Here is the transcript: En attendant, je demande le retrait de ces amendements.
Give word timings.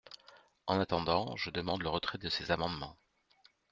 En 0.65 0.79
attendant, 0.79 1.35
je 1.35 1.51
demande 1.51 1.83
le 1.83 1.89
retrait 1.89 2.17
de 2.17 2.27
ces 2.27 2.49
amendements. 2.49 2.97